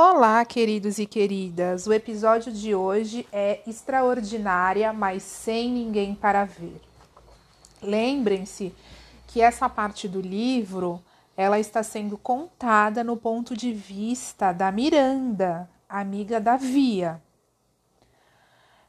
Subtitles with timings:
[0.00, 1.88] Olá, queridos e queridas.
[1.88, 6.80] O episódio de hoje é extraordinária, mas sem ninguém para ver.
[7.82, 8.72] Lembrem-se
[9.26, 11.02] que essa parte do livro,
[11.36, 17.20] ela está sendo contada no ponto de vista da Miranda, amiga da Via.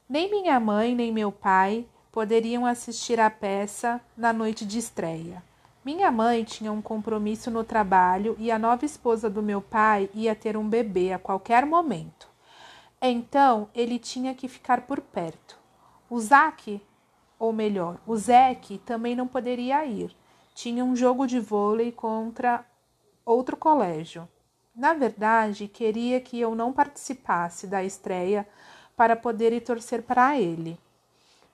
[0.08, 5.49] Nem minha mãe nem meu pai poderiam assistir à peça na noite de estreia.
[5.92, 10.36] Minha mãe tinha um compromisso no trabalho e a nova esposa do meu pai ia
[10.36, 12.30] ter um bebê a qualquer momento.
[13.02, 15.58] Então ele tinha que ficar por perto.
[16.08, 16.80] O Zac,
[17.40, 20.16] ou melhor, o Zeke também não poderia ir.
[20.54, 22.64] Tinha um jogo de vôlei contra
[23.26, 24.30] outro colégio.
[24.76, 28.48] Na verdade, queria que eu não participasse da estreia
[28.96, 30.80] para poder ir torcer para ele.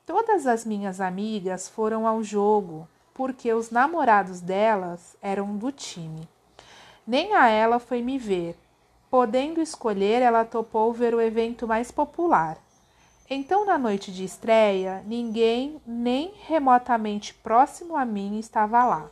[0.06, 2.86] Todas as minhas amigas foram ao jogo,
[3.16, 6.28] porque os namorados delas eram do time.
[7.08, 8.58] Nem a ela foi me ver.
[9.10, 12.58] Podendo escolher, ela topou ver o evento mais popular.
[13.30, 19.10] Então, na noite de estreia, ninguém nem remotamente próximo a mim estava lá.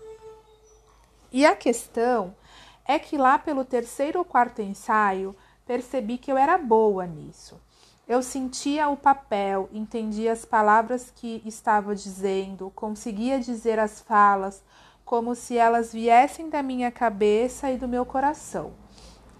[1.31, 2.35] E a questão
[2.85, 5.33] é que lá pelo terceiro ou quarto ensaio,
[5.65, 7.57] percebi que eu era boa nisso.
[8.05, 14.61] Eu sentia o papel, entendia as palavras que estava dizendo, conseguia dizer as falas
[15.05, 18.73] como se elas viessem da minha cabeça e do meu coração.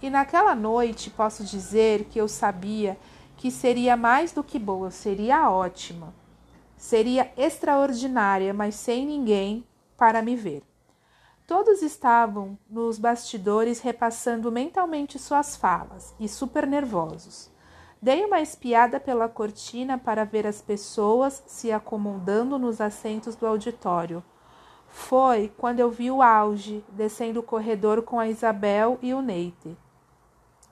[0.01, 2.97] E naquela noite posso dizer que eu sabia
[3.35, 6.13] que seria mais do que boa, seria ótima.
[6.77, 9.67] Seria extraordinária, mas sem ninguém
[9.97, 10.63] para me ver.
[11.45, 17.52] Todos estavam nos bastidores repassando mentalmente suas falas e super nervosos.
[18.03, 24.21] Dei uma espiada pela cortina para ver as pessoas se acomodando nos assentos do auditório.
[24.89, 29.77] Foi quando eu vi o auge descendo o corredor com a Isabel e o Neite.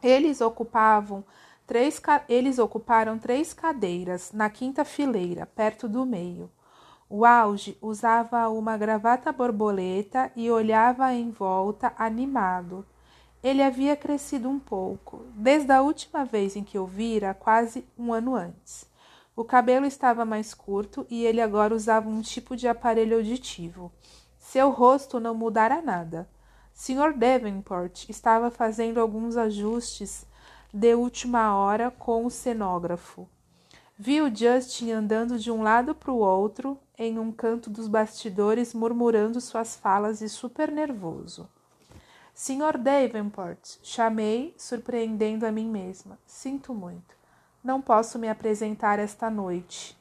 [0.04, 1.24] Eles ocupavam
[1.66, 6.52] três, eles ocuparam três cadeiras na quinta fileira, perto do meio.
[7.10, 12.86] O auge usava uma gravata borboleta e olhava em volta animado.
[13.44, 18.14] Ele havia crescido um pouco, desde a última vez em que o vira, quase um
[18.14, 18.86] ano antes.
[19.36, 23.92] O cabelo estava mais curto e ele agora usava um tipo de aparelho auditivo.
[24.38, 26.30] Seu rosto não mudara nada.
[26.74, 27.14] Sr.
[27.16, 30.26] Davenport estava fazendo alguns ajustes
[30.74, 33.28] de última hora com o cenógrafo.
[33.98, 39.42] Viu Justin andando de um lado para o outro em um canto dos bastidores, murmurando
[39.42, 41.50] suas falas e super nervoso.
[42.34, 46.18] Senhor Davenport, chamei, surpreendendo a mim mesma.
[46.26, 47.16] Sinto muito.
[47.64, 49.98] Não posso me apresentar esta noite.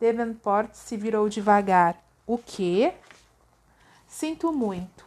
[0.00, 2.00] Davenport se virou devagar.
[2.26, 2.94] O quê?
[4.06, 5.04] Sinto muito.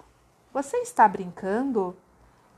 [0.54, 1.96] Você está brincando?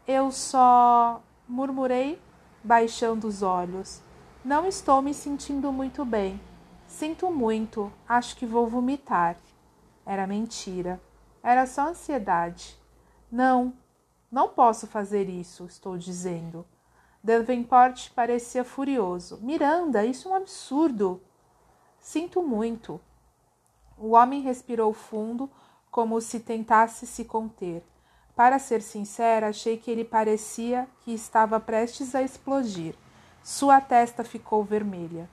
[0.08, 1.22] Eu só.
[1.48, 2.20] murmurei,
[2.64, 4.02] baixando os olhos.
[4.44, 6.42] Não estou me sentindo muito bem.
[6.88, 7.94] Sinto muito.
[8.08, 9.38] Acho que vou vomitar.
[10.06, 11.00] Era mentira.
[11.44, 12.78] Era só ansiedade.
[13.34, 13.74] Não,
[14.32, 16.64] não posso fazer isso, estou dizendo.
[17.24, 19.40] Davenport parecia furioso.
[19.42, 21.20] Miranda, isso é um absurdo.
[22.00, 23.02] Sinto muito.
[23.98, 25.50] O homem respirou fundo,
[25.90, 27.84] como se tentasse se conter.
[28.36, 32.94] Para ser sincera, achei que ele parecia que estava prestes a explodir.
[33.42, 35.28] Sua testa ficou vermelha.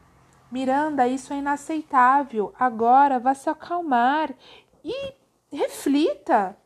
[0.50, 2.54] Miranda, isso é inaceitável.
[2.58, 4.34] Agora vá se acalmar
[4.82, 5.12] e
[5.52, 6.56] reflita.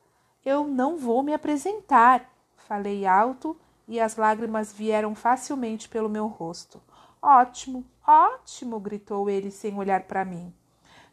[0.45, 3.57] Eu não vou me apresentar, falei alto
[3.89, 6.83] e as lágrimas vieram facilmente pelo meu rosto.
[7.21, 10.53] Ótimo, ótimo, gritou ele sem olhar para mim.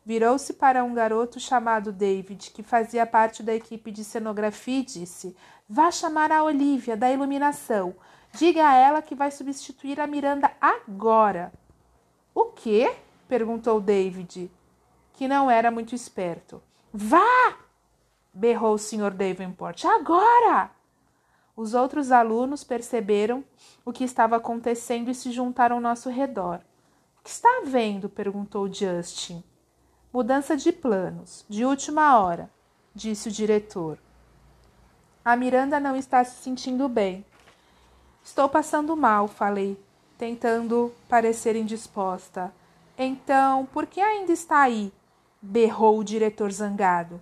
[0.03, 5.35] Virou-se para um garoto chamado David, que fazia parte da equipe de cenografia, e disse:
[5.69, 7.95] Vá chamar a Olivia, da iluminação.
[8.33, 11.53] Diga a ela que vai substituir a Miranda agora.
[12.33, 12.93] O quê?
[13.27, 14.51] perguntou David,
[15.13, 16.61] que não era muito esperto.
[16.91, 17.60] Vá!
[18.33, 19.11] Berrou o Sr.
[19.11, 19.85] Davenport.
[19.85, 20.71] Agora!
[21.55, 23.43] Os outros alunos perceberam
[23.85, 26.61] o que estava acontecendo e se juntaram ao nosso redor.
[27.19, 28.09] O que está havendo?
[28.09, 29.43] perguntou Justin.
[30.13, 32.49] Mudança de planos, de última hora,
[32.95, 33.97] disse o diretor.
[35.23, 37.23] A Miranda não está se sentindo bem.
[38.23, 39.79] Estou passando mal, falei,
[40.17, 42.53] tentando parecer indisposta.
[42.97, 44.91] Então, por que ainda está aí?
[45.41, 47.21] berrou o diretor zangado.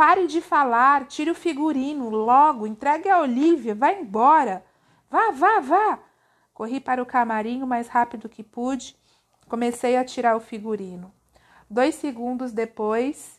[0.00, 4.64] Pare de falar, tire o figurino, logo, entregue a Olivia, vá embora.
[5.10, 5.98] Vá, vá, vá.
[6.54, 8.96] Corri para o camarim o mais rápido que pude.
[9.46, 11.12] Comecei a tirar o figurino.
[11.68, 13.38] Dois segundos depois,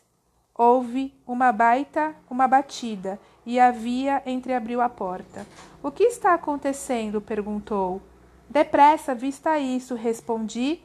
[0.54, 5.44] houve uma baita, uma batida, e a via entreabriu a porta.
[5.82, 7.20] O que está acontecendo?
[7.20, 8.00] perguntou.
[8.48, 10.80] Depressa, vista isso, respondi,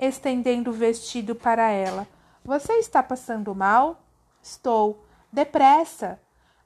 [0.00, 2.04] estendendo o vestido para ela.
[2.44, 4.00] Você está passando mal?
[4.42, 5.03] Estou.
[5.34, 6.20] Depressa!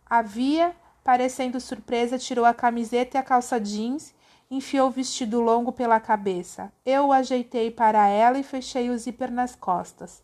[0.04, 4.14] A via, parecendo surpresa, tirou a camiseta e a calça jeans,
[4.50, 6.70] enfiou o vestido longo pela cabeça.
[6.84, 10.22] Eu o ajeitei para ela e fechei o zíper nas costas.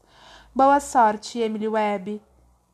[0.54, 2.20] Boa sorte, Emily Webb.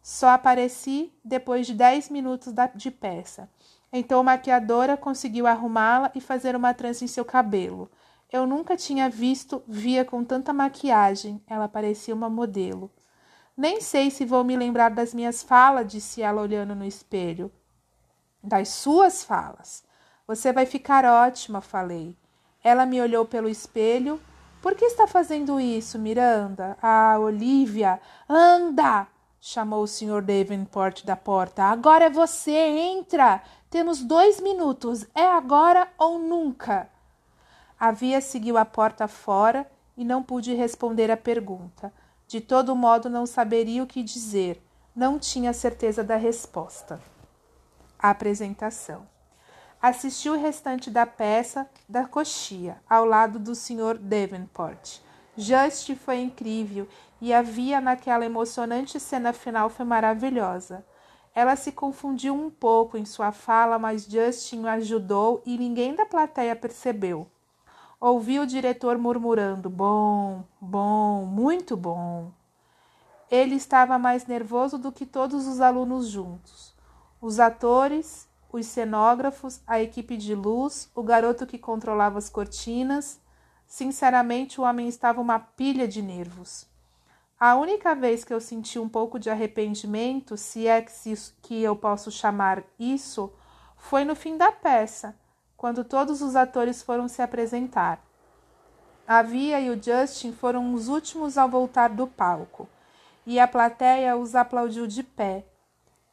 [0.02, 3.48] Só apareci depois de dez minutos de peça.
[3.92, 7.88] Então a maquiadora conseguiu arrumá-la e fazer uma trança em seu cabelo.
[8.28, 11.40] Eu nunca tinha visto Via com tanta maquiagem.
[11.46, 12.90] Ela parecia uma modelo.
[13.60, 17.52] Nem sei se vou me lembrar das minhas falas, disse ela olhando no espelho.
[18.42, 19.84] Das suas falas.
[20.26, 22.16] Você vai ficar ótima, falei.
[22.64, 24.18] Ela me olhou pelo espelho.
[24.62, 26.74] Por que está fazendo isso, Miranda?
[26.80, 29.06] Ah, Olivia, anda!
[29.38, 30.22] chamou o Sr.
[30.22, 31.64] Davenport da porta.
[31.64, 33.42] Agora é você, entra!
[33.68, 35.06] Temos dois minutos.
[35.14, 36.88] É agora ou nunca?
[37.78, 41.92] A Via seguiu a porta fora e não pude responder à pergunta.
[42.30, 44.62] De todo modo, não saberia o que dizer.
[44.94, 47.00] Não tinha certeza da resposta.
[47.98, 49.04] A apresentação.
[49.82, 53.98] Assisti o restante da peça da coxia, ao lado do Sr.
[53.98, 55.00] Davenport.
[55.36, 56.86] Just foi incrível
[57.20, 60.86] e havia naquela emocionante cena final foi maravilhosa.
[61.34, 66.54] Ela se confundiu um pouco em sua fala, mas Justin ajudou e ninguém da plateia
[66.54, 67.26] percebeu.
[68.00, 72.32] Ouvi o diretor murmurando: Bom, bom, muito bom.
[73.30, 76.74] Ele estava mais nervoso do que todos os alunos juntos.
[77.20, 83.20] Os atores, os cenógrafos, a equipe de luz, o garoto que controlava as cortinas.
[83.66, 86.66] Sinceramente, o homem estava uma pilha de nervos.
[87.38, 90.80] A única vez que eu senti um pouco de arrependimento, se é
[91.42, 93.30] que eu posso chamar isso,
[93.76, 95.14] foi no fim da peça,
[95.60, 98.02] quando todos os atores foram se apresentar.
[99.06, 102.66] A Via e o Justin foram os últimos ao voltar do palco,
[103.26, 105.44] e a plateia os aplaudiu de pé.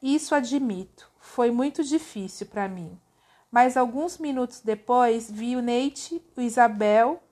[0.03, 2.99] Isso admito, foi muito difícil para mim.
[3.49, 7.23] Mas alguns minutos depois vi o Nate, o Isabel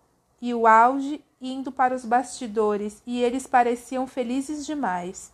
[0.41, 5.33] e o Auge indo para os bastidores e eles pareciam felizes demais.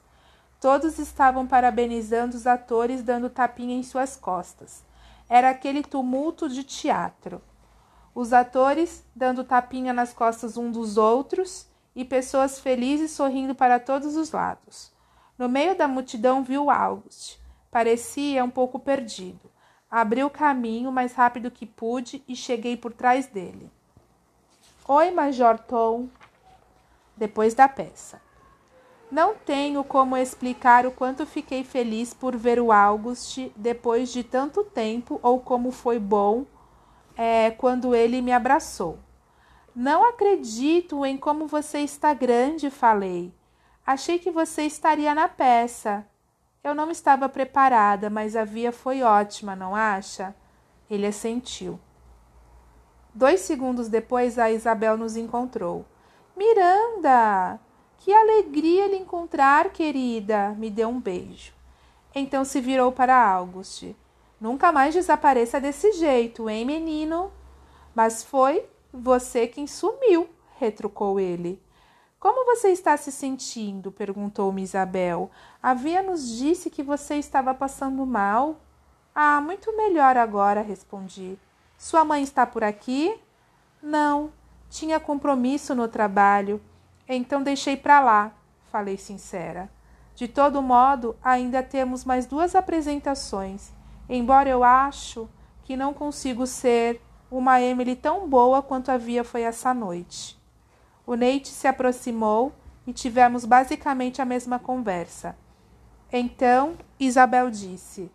[0.59, 4.83] Todos estavam parabenizando os atores, dando tapinha em suas costas.
[5.31, 7.41] Era aquele tumulto de teatro.
[8.13, 14.17] Os atores dando tapinha nas costas um dos outros e pessoas felizes sorrindo para todos
[14.17, 14.91] os lados.
[15.37, 17.39] No meio da multidão viu August.
[17.71, 19.49] Parecia um pouco perdido.
[19.89, 23.71] Abri o caminho mais rápido que pude e cheguei por trás dele.
[24.85, 26.09] Oi, Major Tom.
[27.15, 28.21] Depois da peça.
[29.11, 34.63] Não tenho como explicar o quanto fiquei feliz por ver o August depois de tanto
[34.63, 36.45] tempo ou como foi bom
[37.17, 38.99] é, quando ele me abraçou.
[39.75, 43.33] Não acredito em como você está grande, falei.
[43.85, 46.07] Achei que você estaria na peça.
[46.63, 50.33] Eu não estava preparada, mas a via foi ótima, não acha?
[50.89, 51.77] Ele assentiu.
[53.13, 55.85] Dois segundos depois, a Isabel nos encontrou.
[56.37, 57.59] Miranda!
[58.03, 60.55] Que alegria lhe encontrar, querida!
[60.57, 61.53] Me deu um beijo.
[62.15, 63.95] Então se virou para August.
[64.39, 67.31] Nunca mais desapareça desse jeito, hein, menino?
[67.93, 70.27] Mas foi você quem sumiu,
[70.57, 71.61] retrucou ele.
[72.19, 73.91] Como você está se sentindo?
[73.91, 75.29] perguntou-me Isabel.
[75.61, 78.61] Havia nos disse que você estava passando mal.
[79.13, 81.37] Ah, muito melhor agora, respondi.
[81.77, 83.15] Sua mãe está por aqui?
[83.79, 84.33] Não,
[84.71, 86.59] tinha compromisso no trabalho,
[87.15, 88.31] então deixei para lá,
[88.71, 89.69] falei sincera.
[90.15, 93.71] De todo modo, ainda temos mais duas apresentações,
[94.07, 95.29] embora eu acho
[95.63, 100.39] que não consigo ser uma Emily tão boa quanto havia foi essa noite.
[101.05, 102.53] O Nate se aproximou
[102.85, 105.35] e tivemos basicamente a mesma conversa.
[106.11, 108.11] Então, Isabel disse: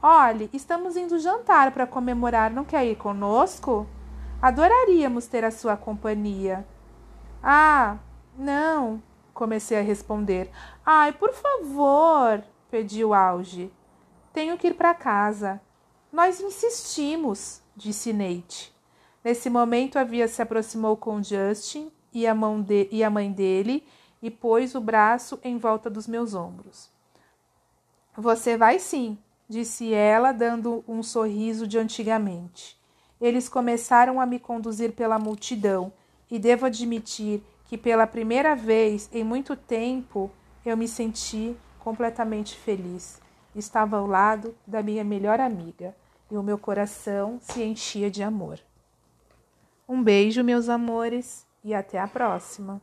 [0.00, 3.86] Olhe, estamos indo jantar para comemorar, não quer ir conosco?
[4.40, 6.66] Adoraríamos ter a sua companhia.
[7.42, 7.96] Ah,
[8.36, 10.50] não, comecei a responder.
[10.84, 13.72] Ai, por favor, pediu Auge.
[14.32, 15.60] Tenho que ir para casa.
[16.12, 18.74] Nós insistimos, disse Nate.
[19.22, 23.32] Nesse momento, a Via se aproximou com Justin e a, mão de, e a mãe
[23.32, 23.86] dele
[24.22, 26.90] e pôs o braço em volta dos meus ombros.
[28.16, 32.80] Você vai sim, disse ela, dando um sorriso de antigamente.
[33.20, 35.92] Eles começaram a me conduzir pela multidão,
[36.30, 37.42] e devo admitir
[37.74, 40.30] que pela primeira vez em muito tempo
[40.64, 43.20] eu me senti completamente feliz.
[43.52, 45.92] estava ao lado da minha melhor amiga
[46.30, 48.60] e o meu coração se enchia de amor.
[49.88, 52.80] Um beijo, meus amores, e até a próxima!